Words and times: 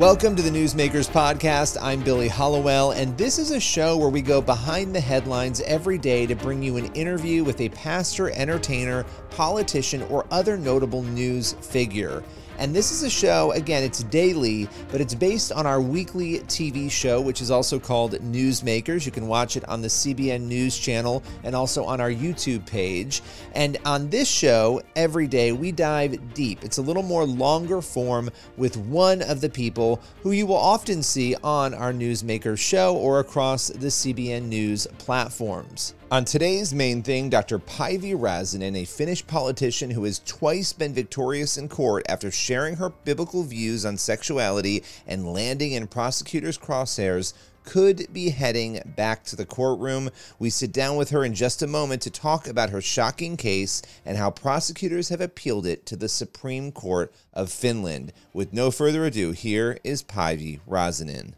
Welcome 0.00 0.34
to 0.36 0.42
the 0.42 0.48
Newsmakers 0.48 1.10
Podcast. 1.10 1.76
I'm 1.78 2.02
Billy 2.02 2.26
Hallowell, 2.26 2.92
and 2.92 3.18
this 3.18 3.38
is 3.38 3.50
a 3.50 3.60
show 3.60 3.98
where 3.98 4.08
we 4.08 4.22
go 4.22 4.40
behind 4.40 4.94
the 4.94 5.00
headlines 5.00 5.60
every 5.60 5.98
day 5.98 6.24
to 6.24 6.34
bring 6.34 6.62
you 6.62 6.78
an 6.78 6.86
interview 6.94 7.44
with 7.44 7.60
a 7.60 7.68
pastor, 7.68 8.30
entertainer, 8.30 9.04
politician, 9.28 10.00
or 10.04 10.24
other 10.30 10.56
notable 10.56 11.02
news 11.02 11.52
figure. 11.60 12.24
And 12.60 12.76
this 12.76 12.92
is 12.92 13.02
a 13.02 13.08
show, 13.08 13.52
again, 13.52 13.82
it's 13.82 14.02
daily, 14.04 14.68
but 14.92 15.00
it's 15.00 15.14
based 15.14 15.50
on 15.50 15.64
our 15.64 15.80
weekly 15.80 16.40
TV 16.40 16.90
show, 16.90 17.18
which 17.18 17.40
is 17.40 17.50
also 17.50 17.78
called 17.78 18.12
Newsmakers. 18.20 19.06
You 19.06 19.12
can 19.12 19.26
watch 19.26 19.56
it 19.56 19.66
on 19.66 19.80
the 19.80 19.88
CBN 19.88 20.42
News 20.42 20.78
channel 20.78 21.22
and 21.42 21.56
also 21.56 21.84
on 21.84 22.02
our 22.02 22.10
YouTube 22.10 22.66
page. 22.66 23.22
And 23.54 23.78
on 23.86 24.10
this 24.10 24.28
show, 24.28 24.82
every 24.94 25.26
day, 25.26 25.52
we 25.52 25.72
dive 25.72 26.34
deep. 26.34 26.62
It's 26.62 26.76
a 26.76 26.82
little 26.82 27.02
more 27.02 27.24
longer 27.24 27.80
form 27.80 28.28
with 28.58 28.76
one 28.76 29.22
of 29.22 29.40
the 29.40 29.48
people 29.48 30.02
who 30.22 30.32
you 30.32 30.44
will 30.44 30.56
often 30.56 31.02
see 31.02 31.34
on 31.42 31.72
our 31.72 31.94
Newsmakers 31.94 32.58
show 32.58 32.94
or 32.94 33.20
across 33.20 33.68
the 33.68 33.86
CBN 33.88 34.48
News 34.48 34.86
platforms. 34.98 35.94
On 36.12 36.24
today's 36.24 36.74
main 36.74 37.04
thing, 37.04 37.30
Dr. 37.30 37.60
Päivi 37.60 38.16
Räsänen, 38.16 38.74
a 38.74 38.84
Finnish 38.84 39.24
politician 39.28 39.90
who 39.90 40.02
has 40.02 40.18
twice 40.18 40.72
been 40.72 40.92
victorious 40.92 41.56
in 41.56 41.68
court 41.68 42.04
after 42.08 42.32
sharing 42.32 42.74
her 42.74 42.90
biblical 42.90 43.44
views 43.44 43.86
on 43.86 43.96
sexuality 43.96 44.82
and 45.06 45.32
landing 45.32 45.70
in 45.70 45.86
prosecutors' 45.86 46.58
crosshairs, 46.58 47.32
could 47.62 48.12
be 48.12 48.30
heading 48.30 48.82
back 48.96 49.22
to 49.22 49.36
the 49.36 49.46
courtroom. 49.46 50.10
We 50.40 50.50
sit 50.50 50.72
down 50.72 50.96
with 50.96 51.10
her 51.10 51.24
in 51.24 51.32
just 51.32 51.62
a 51.62 51.68
moment 51.68 52.02
to 52.02 52.10
talk 52.10 52.48
about 52.48 52.70
her 52.70 52.80
shocking 52.80 53.36
case 53.36 53.80
and 54.04 54.16
how 54.16 54.32
prosecutors 54.32 55.10
have 55.10 55.20
appealed 55.20 55.64
it 55.64 55.86
to 55.86 55.94
the 55.94 56.08
Supreme 56.08 56.72
Court 56.72 57.14
of 57.32 57.52
Finland. 57.52 58.12
With 58.32 58.52
no 58.52 58.72
further 58.72 59.04
ado, 59.04 59.30
here 59.30 59.78
is 59.84 60.02
Päivi 60.02 60.58
Räsänen. 60.68 61.34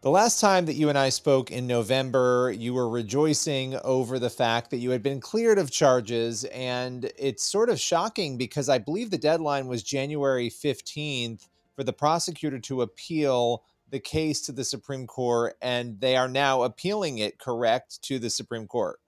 The 0.00 0.10
last 0.10 0.40
time 0.40 0.66
that 0.66 0.74
you 0.74 0.90
and 0.90 0.96
I 0.96 1.08
spoke 1.08 1.50
in 1.50 1.66
November, 1.66 2.54
you 2.56 2.72
were 2.72 2.88
rejoicing 2.88 3.74
over 3.82 4.20
the 4.20 4.30
fact 4.30 4.70
that 4.70 4.76
you 4.76 4.90
had 4.90 5.02
been 5.02 5.20
cleared 5.20 5.58
of 5.58 5.72
charges. 5.72 6.44
And 6.44 7.10
it's 7.18 7.42
sort 7.42 7.68
of 7.68 7.80
shocking 7.80 8.36
because 8.36 8.68
I 8.68 8.78
believe 8.78 9.10
the 9.10 9.18
deadline 9.18 9.66
was 9.66 9.82
January 9.82 10.50
15th 10.50 11.48
for 11.74 11.82
the 11.82 11.92
prosecutor 11.92 12.60
to 12.60 12.82
appeal 12.82 13.64
the 13.90 13.98
case 13.98 14.40
to 14.42 14.52
the 14.52 14.62
Supreme 14.62 15.04
Court. 15.04 15.56
And 15.60 15.98
they 15.98 16.16
are 16.16 16.28
now 16.28 16.62
appealing 16.62 17.18
it, 17.18 17.40
correct, 17.40 18.00
to 18.02 18.20
the 18.20 18.30
Supreme 18.30 18.68
Court. 18.68 19.00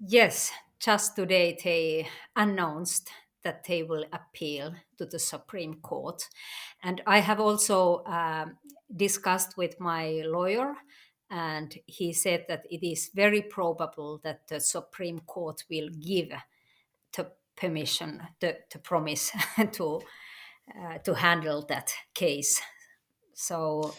Yes, 0.00 0.50
just 0.80 1.14
today 1.14 1.58
they 1.62 2.08
announced 2.34 3.10
that 3.42 3.64
they 3.64 3.82
will 3.82 4.06
appeal 4.14 4.74
to 4.96 5.04
the 5.04 5.18
Supreme 5.18 5.74
Court. 5.74 6.26
And 6.82 7.02
I 7.06 7.18
have 7.18 7.38
also 7.38 8.02
um, 8.06 8.56
discussed 8.94 9.56
with 9.56 9.80
my 9.80 10.22
lawyer, 10.24 10.74
and 11.30 11.76
he 11.86 12.12
said 12.12 12.46
that 12.48 12.64
it 12.70 12.86
is 12.86 13.10
very 13.14 13.42
probable 13.42 14.20
that 14.24 14.48
the 14.48 14.60
Supreme 14.60 15.20
Court 15.20 15.64
will 15.70 15.88
give 15.90 16.30
the 17.16 17.32
permission, 17.56 18.22
the, 18.40 18.56
the 18.72 18.78
promise 18.78 19.32
to 19.72 20.00
uh, 20.68 20.98
to 20.98 21.14
handle 21.14 21.64
that 21.68 21.92
case. 22.14 22.60
So 23.34 23.94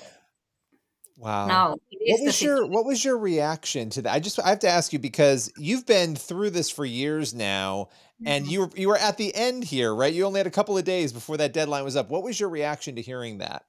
Wow. 1.19 1.47
Now, 1.47 1.75
what 1.91 2.21
was 2.21 2.41
your 2.41 2.65
what 2.65 2.85
was 2.85 3.03
your 3.03 3.17
reaction 3.17 3.89
to 3.91 4.01
that? 4.03 4.13
I 4.13 4.21
just 4.21 4.39
I 4.39 4.49
have 4.49 4.59
to 4.59 4.69
ask 4.69 4.93
you 4.93 4.99
because 4.99 5.51
you've 5.57 5.85
been 5.85 6.15
through 6.15 6.51
this 6.51 6.69
for 6.69 6.85
years 6.85 7.33
now, 7.33 7.89
and 8.25 8.45
mm-hmm. 8.45 8.51
you 8.51 8.59
were 8.61 8.69
you 8.75 8.87
were 8.87 8.97
at 8.97 9.17
the 9.17 9.35
end 9.35 9.65
here, 9.65 9.93
right? 9.93 10.13
You 10.13 10.23
only 10.25 10.39
had 10.39 10.47
a 10.47 10.51
couple 10.51 10.77
of 10.77 10.85
days 10.85 11.11
before 11.11 11.35
that 11.35 11.51
deadline 11.51 11.83
was 11.83 11.97
up. 11.97 12.09
What 12.09 12.23
was 12.23 12.39
your 12.39 12.47
reaction 12.47 12.95
to 12.95 13.01
hearing 13.01 13.39
that? 13.39 13.65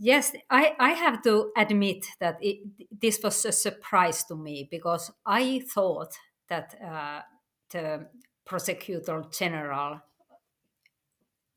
Yes, 0.00 0.32
I, 0.48 0.74
I 0.78 0.90
have 0.90 1.22
to 1.22 1.50
admit 1.56 2.06
that 2.20 2.38
it, 2.40 2.58
this 3.00 3.20
was 3.22 3.44
a 3.44 3.52
surprise 3.52 4.22
to 4.24 4.36
me 4.36 4.68
because 4.70 5.10
I 5.26 5.60
thought 5.74 6.16
that 6.48 6.76
uh, 6.80 7.22
the 7.72 8.06
prosecutor 8.44 9.24
general 9.32 10.00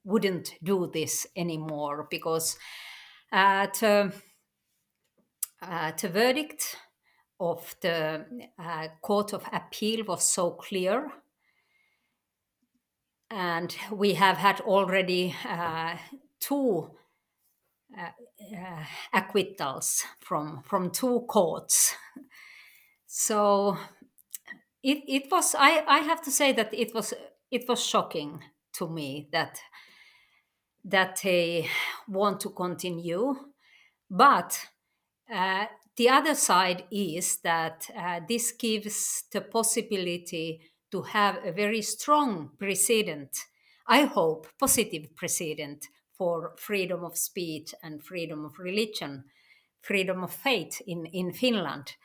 wouldn't 0.03 0.56
do 0.63 0.90
this 0.91 1.28
anymore 1.35 2.07
because 2.09 2.57
uh, 3.31 3.68
the, 3.79 4.12
uh, 5.62 5.91
the 6.02 6.09
verdict 6.09 6.78
of 7.40 7.75
the 7.81 8.25
uh, 8.58 8.88
Court 9.03 9.34
of 9.34 9.46
Appeal 9.53 10.03
was 10.06 10.23
so 10.23 10.52
clear. 10.52 11.12
And 13.29 13.75
we 13.91 14.16
have 14.16 14.38
had 14.38 14.62
already 14.62 15.35
uh, 15.47 15.97
two 16.40 16.91
acquittals 19.13 20.03
from 20.19 20.62
from 20.63 20.91
two 20.91 21.22
courts. 21.28 21.96
So 23.06 23.78
it 24.84 25.03
it 25.07 25.31
was 25.31 25.56
I 25.56 25.84
I 25.88 26.00
have 26.00 26.22
to 26.24 26.31
say 26.31 26.53
that 26.53 26.74
it 26.74 26.94
was 26.94 27.13
it 27.52 27.68
was 27.68 27.84
shocking 27.84 28.44
to 28.74 28.88
me 28.88 29.28
that 29.31 29.59
that 30.85 31.19
they 31.24 31.68
want 32.07 32.40
to 32.41 32.50
continue, 32.50 33.35
but. 34.09 34.68
Uh, 35.34 35.66
the 35.97 36.09
other 36.09 36.35
side 36.35 36.85
is 36.91 37.38
that 37.38 37.90
uh, 37.96 38.19
this 38.28 38.52
gives 38.53 39.23
the 39.31 39.41
possibility 39.41 40.62
to 40.91 41.02
have 41.03 41.38
a 41.46 41.52
very 41.52 41.81
strong 41.81 42.52
precedent, 42.58 43.38
I 43.88 44.03
hope, 44.06 44.47
positive 44.59 45.16
precedent 45.16 45.88
for 46.22 46.54
freedom 46.56 47.04
of 47.04 47.18
speech 47.18 47.74
and 47.82 48.04
freedom 48.04 48.46
of 48.46 48.59
religion, 48.59 49.24
freedom 49.82 50.24
of 50.24 50.32
faith 50.32 50.80
in, 50.86 51.08
in 51.08 51.34
Finland. 51.34 51.96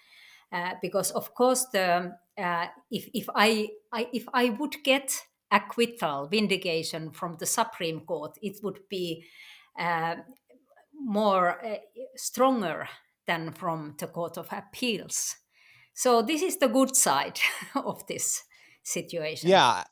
Uh, 0.51 0.71
because 0.81 1.11
of 1.11 1.35
course, 1.35 1.67
the, 1.75 2.13
uh, 2.39 2.67
if, 2.91 3.11
if, 3.13 3.29
I, 3.35 3.69
I, 3.93 4.09
if 4.15 4.25
I 4.33 4.49
would 4.49 4.77
get 4.83 5.13
acquittal, 5.51 6.29
vindication 6.29 7.11
from 7.11 7.37
the 7.39 7.45
Supreme 7.45 8.01
Court, 8.01 8.39
it 8.41 8.57
would 8.63 8.79
be 8.89 9.23
uh, 9.79 10.15
more 10.95 11.63
uh, 11.63 11.77
stronger 12.17 12.89
than 13.27 13.53
from 13.53 13.97
the 13.99 14.07
Court 14.07 14.39
of 14.39 14.49
Appeals. 14.51 15.37
So 15.93 16.23
this 16.23 16.41
is 16.41 16.57
the 16.57 16.69
good 16.69 16.97
side 16.97 17.39
of 17.75 18.07
this 18.07 18.45
situation. 18.83 19.51
Yeah, 19.51 19.85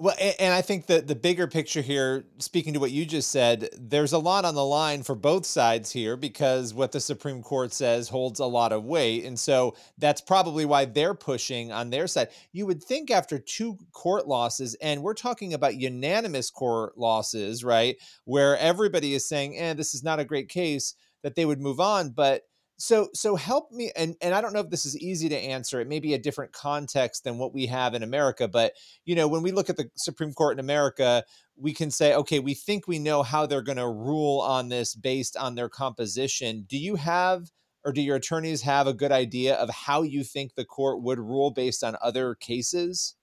well, 0.00 0.16
and 0.18 0.54
I 0.54 0.62
think 0.62 0.86
that 0.86 1.08
the 1.08 1.14
bigger 1.14 1.46
picture 1.46 1.82
here, 1.82 2.24
speaking 2.38 2.72
to 2.72 2.80
what 2.80 2.90
you 2.90 3.04
just 3.04 3.30
said, 3.30 3.68
there's 3.78 4.14
a 4.14 4.18
lot 4.18 4.46
on 4.46 4.54
the 4.54 4.64
line 4.64 5.02
for 5.02 5.14
both 5.14 5.44
sides 5.44 5.90
here 5.92 6.16
because 6.16 6.72
what 6.72 6.90
the 6.90 7.00
Supreme 7.00 7.42
Court 7.42 7.74
says 7.74 8.08
holds 8.08 8.40
a 8.40 8.46
lot 8.46 8.72
of 8.72 8.84
weight. 8.84 9.26
And 9.26 9.38
so 9.38 9.76
that's 9.98 10.22
probably 10.22 10.64
why 10.64 10.86
they're 10.86 11.12
pushing 11.12 11.70
on 11.70 11.90
their 11.90 12.06
side. 12.06 12.28
You 12.52 12.64
would 12.64 12.82
think 12.82 13.10
after 13.10 13.38
two 13.38 13.76
court 13.92 14.26
losses, 14.26 14.74
and 14.80 15.02
we're 15.02 15.12
talking 15.12 15.52
about 15.52 15.76
unanimous 15.76 16.50
court 16.50 16.96
losses, 16.96 17.62
right? 17.62 17.96
Where 18.24 18.56
everybody 18.56 19.12
is 19.12 19.28
saying, 19.28 19.58
eh, 19.58 19.74
this 19.74 19.94
is 19.94 20.02
not 20.02 20.18
a 20.18 20.24
great 20.24 20.48
case, 20.48 20.94
that 21.22 21.34
they 21.34 21.44
would 21.44 21.60
move 21.60 21.78
on. 21.78 22.08
But 22.08 22.44
so 22.80 23.10
so 23.12 23.36
help 23.36 23.70
me 23.70 23.92
and 23.94 24.16
and 24.22 24.34
I 24.34 24.40
don't 24.40 24.54
know 24.54 24.60
if 24.60 24.70
this 24.70 24.86
is 24.86 24.98
easy 24.98 25.28
to 25.28 25.36
answer. 25.36 25.80
It 25.80 25.88
may 25.88 26.00
be 26.00 26.14
a 26.14 26.18
different 26.18 26.52
context 26.52 27.24
than 27.24 27.36
what 27.36 27.52
we 27.52 27.66
have 27.66 27.94
in 27.94 28.02
America, 28.02 28.48
but 28.48 28.72
you 29.04 29.14
know, 29.14 29.28
when 29.28 29.42
we 29.42 29.52
look 29.52 29.68
at 29.68 29.76
the 29.76 29.90
Supreme 29.96 30.32
Court 30.32 30.56
in 30.56 30.60
America, 30.60 31.22
we 31.56 31.74
can 31.74 31.90
say, 31.90 32.14
okay, 32.14 32.38
we 32.38 32.54
think 32.54 32.88
we 32.88 32.98
know 32.98 33.22
how 33.22 33.44
they're 33.44 33.60
going 33.60 33.76
to 33.76 33.86
rule 33.86 34.40
on 34.40 34.70
this 34.70 34.94
based 34.94 35.36
on 35.36 35.54
their 35.54 35.68
composition. 35.68 36.64
Do 36.68 36.78
you 36.78 36.96
have 36.96 37.50
or 37.84 37.92
do 37.92 38.00
your 38.00 38.16
attorneys 38.16 38.62
have 38.62 38.86
a 38.86 38.94
good 38.94 39.12
idea 39.12 39.56
of 39.56 39.68
how 39.68 40.00
you 40.02 40.24
think 40.24 40.54
the 40.54 40.64
court 40.64 41.02
would 41.02 41.18
rule 41.18 41.50
based 41.50 41.84
on 41.84 41.96
other 42.00 42.34
cases? 42.34 43.14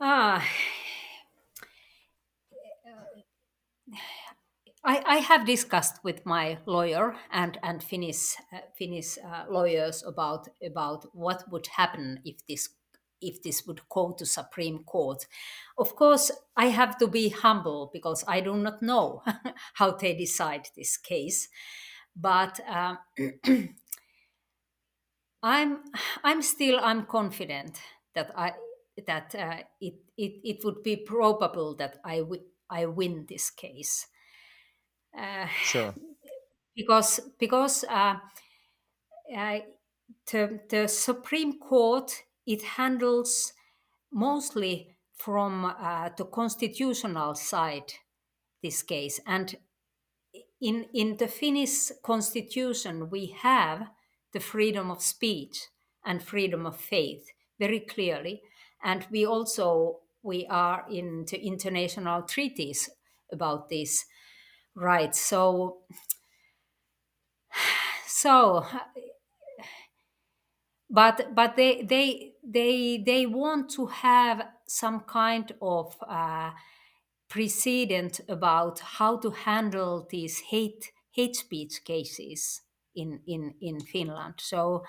Ah, 0.00 0.42
I, 4.84 5.02
I 5.06 5.16
have 5.16 5.46
discussed 5.46 6.02
with 6.04 6.24
my 6.24 6.58
lawyer 6.66 7.16
and 7.30 7.58
and 7.62 7.82
Finnish 7.82 8.36
uh, 8.52 8.58
Finnish 8.76 9.18
uh, 9.18 9.44
lawyers 9.50 10.04
about 10.04 10.48
about 10.64 11.06
what 11.14 11.50
would 11.50 11.66
happen 11.66 12.20
if 12.24 12.46
this 12.46 12.68
if 13.20 13.42
this 13.42 13.66
would 13.66 13.80
go 13.88 14.12
to 14.12 14.24
Supreme 14.24 14.84
Court. 14.84 15.26
Of 15.76 15.96
course, 15.96 16.30
I 16.56 16.66
have 16.66 16.96
to 16.98 17.08
be 17.08 17.30
humble 17.30 17.90
because 17.92 18.24
I 18.28 18.40
do 18.40 18.54
not 18.56 18.80
know 18.80 19.22
how 19.74 19.92
they 19.92 20.14
decide 20.14 20.68
this 20.76 20.96
case, 20.96 21.48
but 22.14 22.60
uh, 22.68 22.96
I'm 25.42 25.84
I'm 26.24 26.42
still 26.42 26.78
I'm 26.80 27.06
confident 27.06 27.80
that 28.14 28.32
I 28.36 28.52
that 29.06 29.34
uh, 29.34 29.62
it, 29.80 29.94
it 30.16 30.32
it 30.44 30.64
would 30.64 30.82
be 30.82 30.96
probable 30.96 31.74
that 31.76 31.98
I 32.04 32.22
would 32.22 32.42
I 32.70 32.86
win 32.86 33.26
this 33.28 33.50
case 33.50 34.06
sure. 35.62 35.94
Because 36.76 37.18
because 37.40 37.84
uh, 37.88 38.18
the 40.30 40.60
the 40.70 40.86
Supreme 40.86 41.58
Court 41.58 42.22
it 42.46 42.62
handles 42.62 43.52
mostly 44.12 44.96
from 45.16 45.64
uh, 45.64 46.10
the 46.16 46.24
constitutional 46.24 47.34
side 47.34 47.92
this 48.62 48.82
case. 48.82 49.20
And 49.26 49.56
in, 50.60 50.86
in 50.94 51.16
the 51.16 51.28
Finnish 51.28 51.90
constitution, 52.02 53.10
we 53.10 53.34
have 53.42 53.88
the 54.32 54.40
freedom 54.40 54.90
of 54.90 55.02
speech 55.02 55.68
and 56.04 56.22
freedom 56.22 56.66
of 56.66 56.76
faith 56.80 57.26
very 57.58 57.80
clearly. 57.80 58.42
And 58.82 59.06
we 59.10 59.26
also 59.26 60.00
we 60.22 60.46
are 60.46 60.84
in 60.90 61.26
the 61.30 61.40
international 61.40 62.22
treaties 62.22 62.90
about 63.32 63.68
this 63.68 64.04
right. 64.78 65.14
So 65.14 65.82
so 68.06 68.64
but 70.90 71.34
but 71.34 71.56
they 71.56 71.82
they 71.82 72.34
they 72.42 72.98
they 73.04 73.26
want 73.26 73.70
to 73.70 73.86
have 73.86 74.46
some 74.66 75.00
kind 75.00 75.52
of 75.60 75.96
uh, 76.06 76.50
precedent 77.28 78.20
about 78.28 78.78
how 78.80 79.18
to 79.18 79.30
handle 79.30 80.06
these 80.10 80.40
hate 80.50 80.92
hate 81.12 81.36
speech 81.36 81.84
cases 81.84 82.62
in 82.94 83.20
in 83.26 83.54
in 83.60 83.80
Finland. 83.80 84.34
So 84.38 84.84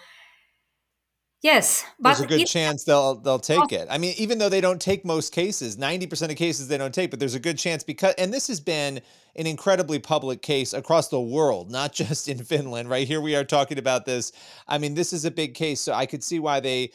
yes, 1.42 1.86
but 2.00 2.10
there's 2.10 2.22
a 2.22 2.28
good 2.28 2.46
chance 2.46 2.84
they'll 2.84 3.16
they'll 3.16 3.36
oh. 3.36 3.38
take 3.38 3.72
it. 3.72 3.88
I 3.90 3.98
mean, 3.98 4.14
even 4.18 4.38
though 4.38 4.50
they 4.50 4.62
don't 4.62 4.82
take 4.82 5.06
most 5.06 5.34
cases, 5.34 5.78
ninety 5.78 6.08
percent 6.08 6.32
of 6.32 6.38
cases 6.38 6.68
they 6.68 6.78
don't 6.78 6.94
take, 6.94 7.10
but 7.12 7.20
there's 7.20 7.36
a 7.36 7.40
good 7.40 7.58
chance 7.58 7.84
because 7.84 8.14
and 8.18 8.34
this 8.34 8.48
has 8.48 8.60
been 8.60 9.02
an 9.36 9.48
incredibly 9.48 10.00
public 10.00 10.42
case 10.42 10.74
across 10.74 11.10
the 11.10 11.22
world, 11.22 11.72
not 11.72 11.94
just 11.94 12.28
in 12.28 12.40
Finland. 12.40 12.90
Right 12.90 13.08
here, 13.08 13.22
we 13.22 13.36
are 13.36 13.44
talking 13.44 13.78
about 13.78 14.06
this. 14.06 14.32
I 14.68 14.78
mean, 14.78 14.96
this 14.96 15.14
is 15.14 15.26
a 15.26 15.32
big 15.32 15.54
case, 15.54 15.82
so 15.82 15.94
I 15.94 16.06
could 16.06 16.24
see 16.24 16.40
why 16.40 16.60
they 16.60 16.92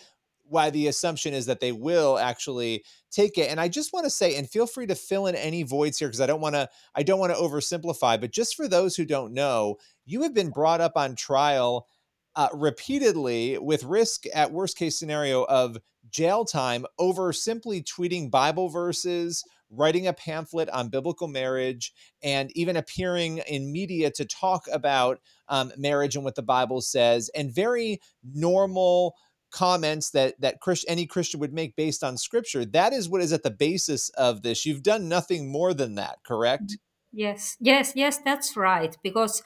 why 0.47 0.71
the 0.71 0.89
assumption 0.89 1.35
is 1.35 1.47
that 1.47 1.61
they 1.61 1.73
will 1.73 2.19
actually 2.19 2.85
take 3.11 3.39
it 3.39 3.51
and 3.51 3.61
i 3.61 3.69
just 3.69 3.93
want 3.93 4.05
to 4.05 4.11
say 4.11 4.37
and 4.37 4.49
feel 4.49 4.67
free 4.67 4.87
to 4.87 4.95
fill 4.95 5.27
in 5.27 5.35
any 5.35 5.63
voids 5.63 5.99
here 5.99 6.09
because 6.09 6.21
i 6.21 6.27
don't 6.27 6.41
want 6.41 6.55
to 6.55 6.69
i 6.95 7.03
don't 7.03 7.19
want 7.19 7.33
to 7.33 7.39
oversimplify 7.39 8.21
but 8.21 8.31
just 8.31 8.55
for 8.55 8.69
those 8.69 8.97
who 8.97 9.05
don't 9.05 9.33
know 9.33 9.77
you 10.05 10.23
have 10.23 10.35
been 10.35 10.51
brought 10.51 10.81
up 10.81 10.93
on 10.97 11.15
trial 11.15 11.87
uh, 12.37 12.49
repeatedly 12.53 13.59
with 13.59 13.85
risk 13.85 14.25
at 14.35 14.53
worst 14.53 14.77
case 14.77 14.99
scenario 14.99 15.45
of 15.45 15.79
jail 16.11 16.45
time 16.45 16.85
over 16.99 17.33
simply 17.33 17.83
tweeting 17.83 18.31
bible 18.31 18.69
verses 18.69 19.45
writing 19.71 20.07
a 20.07 20.13
pamphlet 20.13 20.69
on 20.71 20.89
biblical 20.89 21.27
marriage 21.27 21.93
and 22.23 22.51
even 22.57 22.77
appearing 22.77 23.39
in 23.49 23.73
media 23.73 24.11
to 24.11 24.25
talk 24.25 24.65
about 24.73 25.19
um, 25.49 25.73
marriage 25.77 26.15
and 26.15 26.25
what 26.25 26.35
the 26.35 26.43
bible 26.43 26.81
says 26.81 27.31
and 27.35 27.55
very 27.55 28.01
normal 28.23 29.15
comments 29.55 30.11
that 30.11 30.35
that 30.41 30.61
Christ, 30.61 30.85
any 30.89 31.07
Christian 31.07 31.39
would 31.41 31.55
make 31.55 31.77
based 31.77 32.03
on 32.03 32.19
Scripture. 32.19 32.65
That 32.65 32.93
is 32.93 33.09
what 33.09 33.23
is 33.23 33.33
at 33.33 33.45
the 33.45 33.53
basis 33.53 34.09
of 34.11 34.43
this. 34.43 34.67
You've 34.67 34.83
done 34.83 35.09
nothing 35.09 35.51
more 35.51 35.73
than 35.73 35.95
that, 35.95 36.19
correct? 36.27 36.77
Yes, 37.13 37.57
yes, 37.61 37.93
yes, 37.95 38.19
that's 38.19 38.57
right. 38.57 38.97
Because, 39.03 39.43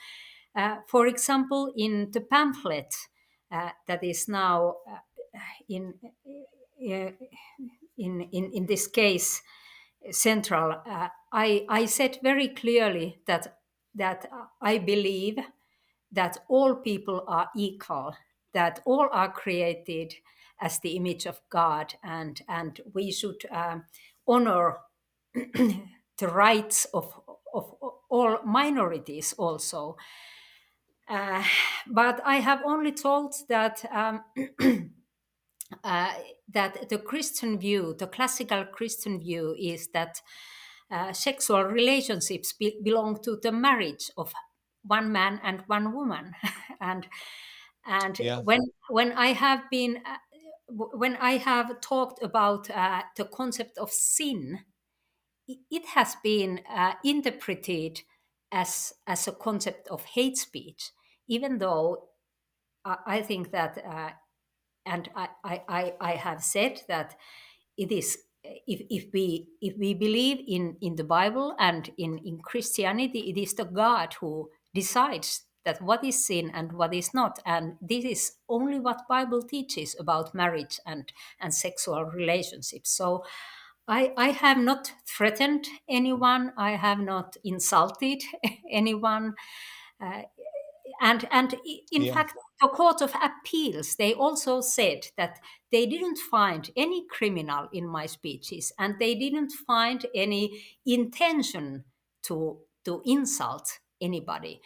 for 0.89 1.07
example, 1.07 1.73
in 1.77 2.11
the 2.13 2.21
pamphlet 2.21 2.95
uh, 3.51 3.71
that 3.87 4.03
is 4.03 4.29
now 4.29 4.77
uh, 4.91 4.99
in, 5.69 5.95
uh, 6.03 7.11
in 7.97 8.21
in 8.33 8.53
in 8.53 8.67
this 8.67 8.87
case 8.87 9.43
central, 10.11 10.73
uh, 10.87 11.09
I 11.33 11.65
I 11.69 11.87
said 11.87 12.19
very 12.23 12.49
clearly 12.49 13.21
that 13.27 13.59
that 13.95 14.31
I 14.61 14.79
believe 14.79 15.39
that 16.13 16.39
all 16.49 16.75
people 16.77 17.25
are 17.27 17.51
equal 17.57 18.15
that 18.53 18.81
all 18.85 19.09
are 19.13 19.33
created 19.33 20.15
as 20.61 20.81
the 20.81 20.97
image 20.97 21.27
of 21.27 21.41
God, 21.51 21.95
and 22.03 22.41
and 22.49 22.81
we 22.95 23.13
should 23.13 23.45
uh, 23.51 23.79
honor 24.27 24.79
the 25.35 26.29
rights 26.29 26.87
of 26.87 27.13
of 27.55 27.75
all 28.11 28.39
minorities 28.45 29.33
also. 29.35 29.97
Uh, 31.09 31.43
but 31.87 32.21
I 32.25 32.37
have 32.37 32.63
only 32.65 32.93
told 32.93 33.35
that 33.49 33.85
um, 33.91 34.25
uh, 35.85 36.13
that 36.53 36.89
the 36.89 36.99
Christian 36.99 37.59
view, 37.59 37.95
the 37.99 38.07
classical 38.07 38.65
Christian 38.67 39.21
view, 39.21 39.55
is 39.59 39.89
that 39.89 40.21
uh, 40.91 41.13
sexual 41.13 41.65
relationships 41.65 42.53
be- 42.53 42.81
belong 42.83 43.23
to 43.23 43.39
the 43.43 43.53
marriage 43.53 44.11
of 44.17 44.33
one 44.83 45.13
man 45.13 45.41
and 45.43 45.63
one 45.67 45.95
woman, 45.95 46.35
and 46.81 47.07
and 47.87 48.19
yeah. 48.19 48.39
when 48.41 48.61
when 48.89 49.13
i 49.13 49.29
have 49.29 49.63
been 49.71 50.03
uh, 50.05 50.19
when 50.69 51.17
i 51.17 51.33
have 51.39 51.81
talked 51.81 52.23
about 52.23 52.71
uh, 52.71 53.03
the 53.17 53.25
concept 53.25 53.79
of 53.79 53.91
sin 53.91 54.61
it 55.71 55.87
has 55.87 56.15
been 56.23 56.61
uh, 56.71 56.93
interpreted 57.05 58.03
as 58.53 58.93
as 59.07 59.27
a 59.27 59.33
concept 59.33 59.89
of 59.89 60.05
hate 60.05 60.37
speech 60.37 60.91
even 61.29 61.59
though 61.59 62.09
i 62.85 63.21
think 63.23 63.51
that 63.53 63.79
uh, 63.85 64.11
and 64.87 65.11
I, 65.15 65.29
I 65.45 65.95
i 66.01 66.13
have 66.17 66.43
said 66.43 66.83
that 66.89 67.17
it 67.77 67.93
is 67.93 68.19
if, 68.45 68.83
if 68.91 69.13
we 69.13 69.49
if 69.61 69.77
we 69.79 69.95
believe 69.95 70.39
in 70.47 70.77
in 70.81 70.97
the 70.97 71.05
bible 71.05 71.55
and 71.59 71.91
in 71.99 72.19
in 72.19 72.41
christianity 72.41 73.31
it 73.31 73.39
is 73.41 73.55
the 73.55 73.65
god 73.65 74.15
who 74.21 74.51
decides 74.75 75.45
that 75.65 75.83
what 75.83 76.05
is 76.05 76.25
sin 76.25 76.51
and 76.55 76.73
what 76.73 76.95
is 76.95 77.13
not. 77.13 77.41
And 77.45 77.77
this 77.83 78.05
is 78.05 78.33
only 78.49 78.81
what 78.81 79.07
bible 79.09 79.43
teaches 79.43 79.95
about 80.01 80.35
marriage 80.35 80.81
and 80.87 81.13
and 81.41 81.55
sexual 81.55 82.05
relationships. 82.07 82.91
So 82.91 83.25
i 83.89 84.13
i 84.17 84.29
have 84.31 84.59
not 84.59 84.93
threatened 85.07 85.67
anyone. 85.89 86.53
I 86.57 86.73
have 86.73 87.01
not 87.01 87.37
insulted 87.45 88.23
anyone. 88.71 89.35
Uh, 90.01 90.23
and 91.01 91.27
and 91.31 91.55
in 91.93 92.03
yeah. 92.03 92.15
fact 92.15 92.35
the 92.61 92.69
court 92.69 93.01
of 93.01 93.13
appeals 93.23 93.97
they 93.97 94.15
also 94.15 94.61
said 94.61 95.07
that 95.17 95.39
they 95.71 95.87
didn't 95.87 96.19
find 96.19 96.71
any 96.77 97.07
criminal 97.09 97.69
in 97.73 97.87
my 97.87 98.07
speeches 98.07 98.73
and 98.79 98.99
they 98.99 99.15
didn't 99.15 99.53
find 99.67 100.07
any 100.15 100.63
intention 100.87 101.85
to 102.23 102.59
to 102.85 103.03
insult 103.05 103.79
anybody 104.01 104.61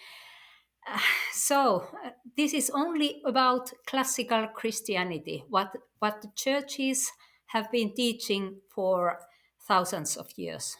so 1.33 1.89
uh, 2.05 2.11
this 2.37 2.53
is 2.53 2.71
only 2.71 3.23
about 3.25 3.73
classical 3.87 4.49
Christianity, 4.49 5.45
what 5.49 5.77
what 5.99 6.23
the 6.23 6.31
churches 6.35 7.11
have 7.47 7.71
been 7.71 7.95
teaching 7.95 8.61
for 8.75 9.19
thousands 9.67 10.17
of 10.17 10.29
years. 10.37 10.77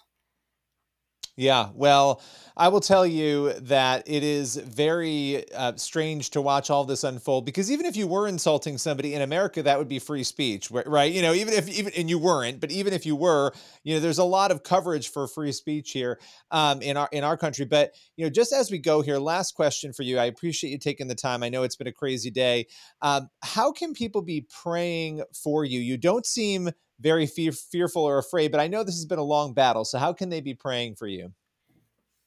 Yeah, 1.35 1.71
well, 1.73 2.21
I 2.59 2.69
will 2.69 2.81
tell 2.81 3.07
you 3.07 3.55
that 3.55 4.03
it 4.07 4.23
is 4.23 4.57
very 4.57 5.51
uh, 5.55 5.73
strange 5.77 6.29
to 6.31 6.43
watch 6.43 6.69
all 6.69 6.85
this 6.85 7.05
unfold 7.05 7.47
because 7.47 7.71
even 7.71 7.87
if 7.87 7.97
you 7.97 8.07
were 8.07 8.29
insulting 8.29 8.77
somebody 8.77 9.15
in 9.15 9.23
America, 9.23 9.63
that 9.63 9.79
would 9.79 9.89
be 9.89 9.99
free 9.99 10.25
speech, 10.25 10.71
right? 10.71 11.11
You 11.11 11.23
know, 11.23 11.33
even 11.33 11.55
if 11.55 11.71
even 11.71 11.91
and 11.97 12.11
you 12.11 12.19
weren't, 12.19 12.61
but 12.61 12.71
even 12.71 12.93
if 12.93 13.07
you 13.07 13.17
were, 13.17 13.51
you 13.83 13.95
know, 13.95 14.01
there's 14.01 14.19
a 14.19 14.25
lot 14.25 14.51
of 14.51 14.63
coverage 14.63 15.09
for 15.09 15.27
free 15.27 15.53
speech 15.53 15.93
here 15.93 16.21
um, 16.51 16.83
in 16.83 16.99
our 16.99 17.09
in 17.13 17.25
our 17.25 17.39
country. 17.39 17.65
But 17.65 17.95
you 18.17 18.27
know, 18.27 18.31
just 18.31 18.53
as 18.53 18.71
we 18.71 18.77
go 18.77 19.01
here, 19.01 19.17
last 19.17 19.55
question 19.55 19.95
for 19.95 20.03
you. 20.03 20.19
I 20.19 20.27
appreciate 20.27 20.69
you 20.71 20.79
taking 20.79 21.09
the 21.09 21.15
time. 21.15 21.43
I 21.43 21.49
know 21.49 21.63
it's 21.63 21.77
been 21.77 21.87
a 21.87 21.93
crazy 21.93 22.31
day. 22.31 22.67
Um, 23.01 23.31
how 23.43 23.73
can 23.73 23.95
people 23.95 24.21
be 24.21 24.47
praying 24.63 25.23
for 25.33 25.65
you? 25.65 25.81
You 25.81 25.97
don't 25.97 26.27
seem 26.27 26.69
very 27.03 27.27
fear, 27.27 27.53
fearful 27.53 28.05
or 28.05 28.19
afraid. 28.19 28.53
But 28.53 28.61
I 28.61 28.69
know 28.69 28.85
this 28.85 28.95
has 28.95 29.07
been 29.07 29.19
a 29.19 29.25
long 29.25 29.53
battle. 29.55 29.85
So 29.85 29.99
how 29.99 30.13
can 30.13 30.29
they 30.29 30.41
be 30.41 30.55
praying 30.55 30.95
for 30.97 31.07
you? 31.07 31.33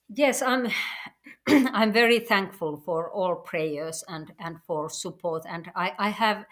Yes, 0.09 0.41
I'm. 0.41 0.67
I'm 1.47 1.91
very 1.93 2.19
thankful 2.19 2.81
for 2.85 3.11
all 3.11 3.35
prayers 3.35 4.03
and 4.07 4.31
and 4.39 4.57
for 4.65 4.89
support, 4.89 5.43
and 5.47 5.71
I, 5.75 5.93
I 5.97 6.09
have 6.09 6.45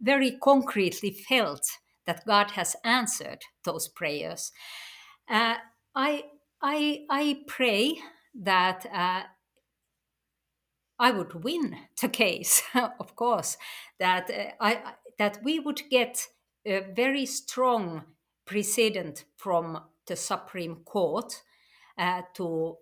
very 0.00 0.38
concretely 0.42 1.10
felt 1.10 1.66
that 2.06 2.24
God 2.26 2.50
has 2.52 2.76
answered 2.84 3.42
those 3.64 3.88
prayers. 3.88 4.52
Uh, 5.30 5.56
I 5.94 6.24
I 6.62 7.04
I 7.10 7.40
pray 7.46 7.98
that 8.34 8.86
uh, 8.92 9.22
I 10.98 11.10
would 11.10 11.44
win 11.44 11.76
the 12.00 12.08
case, 12.08 12.62
of 12.74 13.14
course. 13.16 13.56
That 13.98 14.30
uh, 14.30 14.52
I 14.60 14.94
that 15.18 15.40
we 15.42 15.60
would 15.60 15.82
get 15.90 16.26
a 16.68 16.80
very 16.94 17.26
strong 17.26 18.02
precedent 18.44 19.24
from 19.36 19.80
the 20.06 20.16
Supreme 20.16 20.76
Court 20.84 21.42
uh, 21.96 22.22
to 22.34 22.76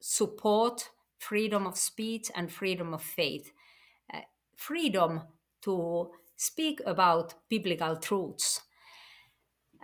support 0.00 0.90
freedom 1.18 1.66
of 1.66 1.76
speech 1.76 2.30
and 2.34 2.50
freedom 2.50 2.94
of 2.94 3.02
faith, 3.02 3.52
uh, 4.12 4.20
freedom 4.56 5.22
to 5.62 6.10
speak 6.36 6.80
about 6.86 7.34
biblical 7.48 7.96
truths. 7.96 8.62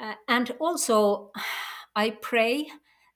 Uh, 0.00 0.14
and 0.28 0.52
also, 0.58 1.30
I 1.96 2.10
pray 2.10 2.68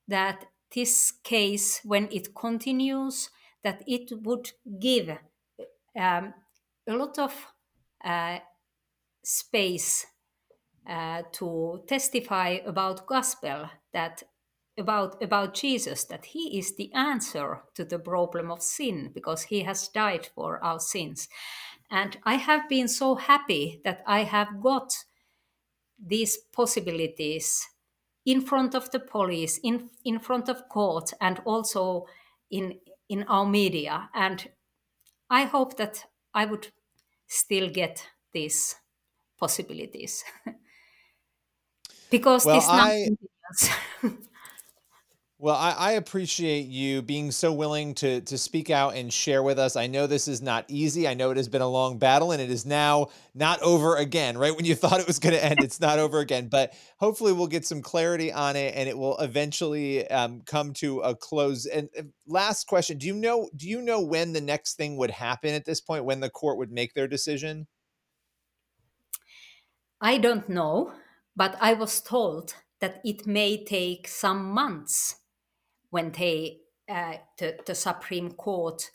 that 0.08 0.46
this 0.74 1.12
case, 1.24 1.80
when 1.84 2.08
it 2.10 2.34
continues, 2.34 3.30
that 3.62 3.82
it 3.86 4.10
would 4.22 4.52
give 4.80 5.10
um, 5.96 6.32
a 6.86 6.94
lot 6.94 7.18
of 7.18 7.34
uh, 8.04 8.38
space 9.30 10.06
uh, 10.88 11.22
to 11.32 11.82
testify 11.86 12.58
about 12.66 13.06
gospel 13.06 13.70
that 13.92 14.22
about 14.78 15.22
about 15.22 15.54
Jesus 15.54 16.04
that 16.04 16.24
he 16.26 16.58
is 16.58 16.76
the 16.76 16.92
answer 16.94 17.62
to 17.74 17.84
the 17.84 17.98
problem 17.98 18.50
of 18.50 18.62
sin 18.62 19.10
because 19.14 19.42
he 19.44 19.62
has 19.62 19.88
died 19.88 20.26
for 20.34 20.62
our 20.64 20.80
sins. 20.80 21.28
And 21.90 22.16
I 22.24 22.34
have 22.34 22.68
been 22.68 22.88
so 22.88 23.16
happy 23.16 23.80
that 23.84 24.02
I 24.06 24.22
have 24.22 24.60
got 24.60 24.94
these 25.98 26.38
possibilities 26.52 27.66
in 28.24 28.40
front 28.40 28.74
of 28.74 28.90
the 28.90 29.00
police, 29.00 29.58
in, 29.62 29.90
in 30.04 30.18
front 30.18 30.48
of 30.48 30.68
court, 30.68 31.12
and 31.20 31.40
also 31.44 32.06
in, 32.50 32.78
in 33.08 33.24
our 33.24 33.44
media. 33.44 34.08
And 34.14 34.48
I 35.28 35.44
hope 35.44 35.76
that 35.78 36.06
I 36.32 36.46
would 36.46 36.68
still 37.26 37.68
get 37.68 38.06
these 38.32 38.76
possibilities. 39.40 40.22
because 42.10 42.44
well, 42.44 42.56
this 42.56 42.66
I, 42.68 43.08
Well, 45.42 45.56
I, 45.56 45.70
I, 45.70 45.92
appreciate 45.92 46.66
you 46.66 47.00
being 47.00 47.30
so 47.30 47.50
willing 47.50 47.94
to 47.94 48.20
to 48.20 48.36
speak 48.36 48.68
out 48.68 48.94
and 48.94 49.10
share 49.10 49.42
with 49.42 49.58
us. 49.58 49.74
I 49.74 49.86
know 49.86 50.06
this 50.06 50.28
is 50.28 50.42
not 50.42 50.66
easy. 50.68 51.08
I 51.08 51.14
know 51.14 51.30
it 51.30 51.38
has 51.38 51.48
been 51.48 51.62
a 51.62 51.66
long 51.66 51.96
battle, 51.96 52.32
and 52.32 52.42
it 52.42 52.50
is 52.50 52.66
now 52.66 53.06
not 53.34 53.58
over 53.62 53.96
again. 53.96 54.36
Right 54.36 54.54
when 54.54 54.66
you 54.66 54.74
thought 54.76 55.00
it 55.00 55.06
was 55.06 55.18
going 55.18 55.34
to 55.34 55.42
end, 55.42 55.60
it's 55.62 55.80
not 55.80 55.98
over 55.98 56.18
again. 56.18 56.48
But 56.48 56.74
hopefully, 56.98 57.32
we'll 57.32 57.46
get 57.46 57.64
some 57.64 57.80
clarity 57.80 58.30
on 58.30 58.54
it, 58.54 58.74
and 58.76 58.86
it 58.86 58.98
will 58.98 59.16
eventually 59.16 60.06
um, 60.10 60.42
come 60.44 60.74
to 60.74 61.00
a 61.00 61.16
close. 61.16 61.64
And 61.64 61.88
last 62.26 62.66
question: 62.66 62.98
Do 62.98 63.06
you 63.06 63.14
know? 63.14 63.48
Do 63.56 63.66
you 63.66 63.80
know 63.80 64.02
when 64.02 64.34
the 64.34 64.42
next 64.42 64.74
thing 64.74 64.98
would 64.98 65.10
happen 65.10 65.54
at 65.54 65.64
this 65.64 65.80
point? 65.80 66.04
When 66.04 66.20
the 66.20 66.28
court 66.28 66.58
would 66.58 66.70
make 66.70 66.92
their 66.92 67.08
decision? 67.08 67.66
I 70.00 70.18
don't 70.18 70.48
know, 70.48 70.92
but 71.36 71.56
I 71.60 71.74
was 71.74 72.00
told 72.00 72.54
that 72.80 73.00
it 73.04 73.26
may 73.26 73.62
take 73.64 74.08
some 74.08 74.50
months 74.50 75.16
when 75.90 76.12
they 76.12 76.60
uh, 76.88 77.18
the, 77.38 77.58
the 77.66 77.74
Supreme 77.74 78.32
Court 78.32 78.90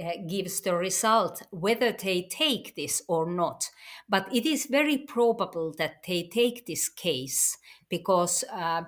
uh, 0.00 0.12
gives 0.28 0.60
the 0.60 0.76
result 0.76 1.42
whether 1.50 1.92
they 1.92 2.22
take 2.30 2.76
this 2.76 3.02
or 3.08 3.26
not. 3.26 3.70
But 4.08 4.32
it 4.32 4.46
is 4.46 4.66
very 4.66 4.98
probable 4.98 5.74
that 5.78 6.04
they 6.06 6.28
take 6.28 6.66
this 6.66 6.88
case 6.88 7.58
because 7.88 8.44
uh, 8.52 8.82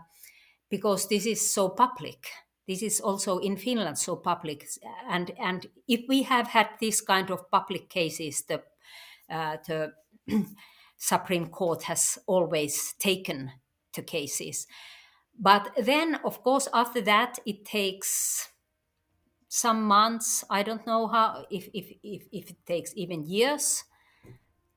because 0.71 1.09
this 1.09 1.27
is 1.27 1.51
so 1.51 1.71
public. 1.71 2.29
This 2.69 2.83
is 2.83 3.01
also 3.01 3.39
in 3.39 3.57
Finland 3.57 3.99
so 3.99 4.17
public, 4.17 4.69
and 5.09 5.33
and 5.39 5.67
if 5.89 6.03
we 6.09 6.23
have 6.23 6.49
had 6.49 6.69
this 6.81 7.01
kind 7.01 7.31
of 7.31 7.51
public 7.51 7.89
cases, 7.89 8.45
the 8.47 8.63
uh, 9.29 9.57
the 9.67 9.93
Supreme 11.03 11.49
Court 11.49 11.83
has 11.83 12.17
always 12.29 12.95
taken 13.01 13.51
the 13.93 14.03
cases. 14.03 14.69
But 15.37 15.73
then, 15.77 16.21
of 16.25 16.45
course, 16.45 16.69
after 16.73 17.01
that, 17.01 17.41
it 17.45 17.65
takes 17.65 18.49
some 19.49 19.83
months. 19.83 20.45
I 20.49 20.63
don't 20.63 20.87
know 20.87 21.09
how, 21.09 21.45
if, 21.51 21.69
if, 21.75 21.91
if, 22.05 22.23
if 22.31 22.51
it 22.51 22.57
takes 22.67 22.93
even 22.95 23.25
years 23.25 23.83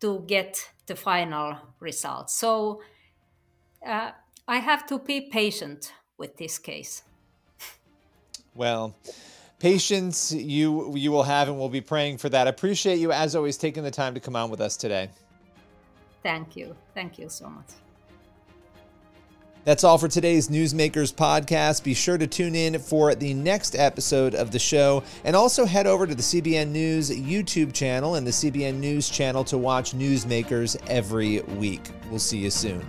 to 0.01 0.25
get 0.25 0.67
the 0.87 0.95
final 0.95 1.57
result. 1.79 2.31
So 2.31 2.81
uh, 3.85 4.09
I 4.47 4.57
have 4.57 4.87
to 4.87 4.97
be 4.97 5.29
patient 5.29 5.93
with 6.17 6.37
this 6.37 6.57
case. 6.57 7.03
Well, 8.55 8.95
patience 9.59 10.31
you 10.31 10.95
you 10.95 11.11
will 11.11 11.23
have 11.23 11.49
and 11.49 11.59
we'll 11.59 11.69
be 11.69 11.81
praying 11.81 12.17
for 12.17 12.29
that. 12.29 12.47
Appreciate 12.47 12.97
you 12.97 13.11
as 13.11 13.35
always 13.35 13.57
taking 13.57 13.83
the 13.83 13.91
time 13.91 14.15
to 14.15 14.19
come 14.19 14.35
on 14.35 14.49
with 14.49 14.61
us 14.61 14.75
today. 14.75 15.11
Thank 16.25 16.55
you. 16.55 16.75
Thank 16.95 17.19
you 17.19 17.29
so 17.29 17.47
much. 17.47 17.67
That's 19.63 19.83
all 19.83 19.99
for 19.99 20.07
today's 20.07 20.47
Newsmakers 20.49 21.13
podcast. 21.13 21.83
Be 21.83 21.93
sure 21.93 22.17
to 22.17 22.25
tune 22.25 22.55
in 22.55 22.79
for 22.79 23.13
the 23.13 23.35
next 23.35 23.75
episode 23.75 24.33
of 24.33 24.49
the 24.49 24.57
show 24.57 25.03
and 25.23 25.35
also 25.35 25.65
head 25.65 25.85
over 25.85 26.07
to 26.07 26.15
the 26.15 26.23
CBN 26.23 26.69
News 26.69 27.11
YouTube 27.11 27.73
channel 27.73 28.15
and 28.15 28.25
the 28.25 28.31
CBN 28.31 28.79
News 28.79 29.07
channel 29.07 29.43
to 29.43 29.59
watch 29.59 29.91
Newsmakers 29.91 30.77
every 30.89 31.41
week. 31.41 31.91
We'll 32.09 32.17
see 32.17 32.39
you 32.39 32.49
soon. 32.49 32.83